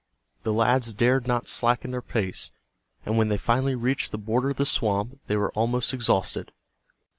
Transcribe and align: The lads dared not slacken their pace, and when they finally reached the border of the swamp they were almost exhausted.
The 0.41 0.51
lads 0.51 0.95
dared 0.95 1.27
not 1.27 1.47
slacken 1.47 1.91
their 1.91 2.01
pace, 2.01 2.49
and 3.05 3.19
when 3.19 3.27
they 3.27 3.37
finally 3.37 3.75
reached 3.75 4.11
the 4.11 4.17
border 4.17 4.49
of 4.49 4.55
the 4.57 4.65
swamp 4.65 5.19
they 5.27 5.35
were 5.35 5.51
almost 5.51 5.93
exhausted. 5.93 6.51